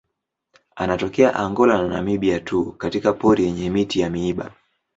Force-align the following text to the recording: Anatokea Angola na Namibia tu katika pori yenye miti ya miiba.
Anatokea 0.75 1.35
Angola 1.35 1.77
na 1.77 1.87
Namibia 1.87 2.39
tu 2.39 2.71
katika 2.71 3.13
pori 3.13 3.43
yenye 3.43 3.69
miti 3.69 3.99
ya 3.99 4.09
miiba. 4.09 4.51